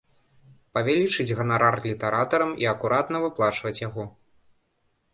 Павялічыць 0.77 1.35
ганарар 1.41 1.75
літаратарам 1.85 2.57
і 2.65 2.71
акуратна 2.75 3.25
выплачваць 3.29 3.79
яго. 3.87 4.03